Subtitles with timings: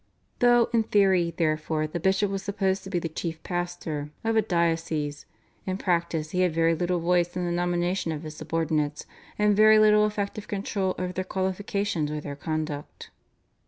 [0.39, 4.41] Though, in theory, therefore, the bishop was supposed to be the chief pastor of a
[4.41, 5.27] diocese,
[5.67, 9.05] in practice he had very little voice in the nomination of his subordinates,
[9.37, 13.11] and very little effective control over their qualifications or their conduct.